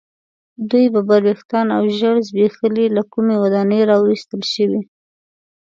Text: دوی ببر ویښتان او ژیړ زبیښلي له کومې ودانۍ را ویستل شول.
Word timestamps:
دوی 0.69 0.85
ببر 0.93 1.21
ویښتان 1.27 1.67
او 1.77 1.83
ژیړ 1.97 2.15
زبیښلي 2.27 2.85
له 2.95 3.03
کومې 3.11 3.35
ودانۍ 3.43 3.81
را 3.89 3.95
ویستل 3.99 4.41
شول. 4.51 4.73